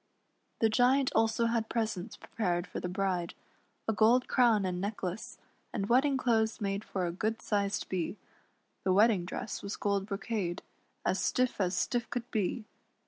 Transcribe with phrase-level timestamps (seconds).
[0.61, 3.35] The Giant also had presents prepared for the bride,
[3.87, 5.37] a gold crown and necklace,
[5.71, 8.17] and wedding clothes made for a good sized Bee;
[8.83, 10.63] the wedding dress was gold brocade,
[11.05, 12.65] as stiff as stiff could be.